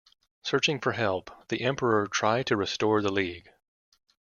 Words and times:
Searching 0.41 0.79
for 0.79 0.93
help, 0.93 1.29
the 1.49 1.61
Emperor 1.61 2.07
tried 2.07 2.47
to 2.47 2.57
restore 2.57 3.03
the 3.03 3.11
League. 3.11 3.51